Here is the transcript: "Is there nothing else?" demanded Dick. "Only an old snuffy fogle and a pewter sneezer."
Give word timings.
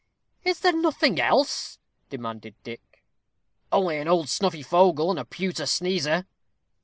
"Is 0.43 0.61
there 0.61 0.73
nothing 0.73 1.19
else?" 1.21 1.77
demanded 2.09 2.55
Dick. 2.63 3.03
"Only 3.71 3.99
an 3.99 4.07
old 4.07 4.29
snuffy 4.29 4.63
fogle 4.63 5.11
and 5.11 5.19
a 5.19 5.25
pewter 5.25 5.67
sneezer." 5.67 6.25